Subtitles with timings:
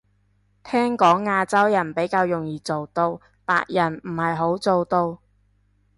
[0.63, 5.19] 聽講亞洲人比較容易做到，白人唔係好做到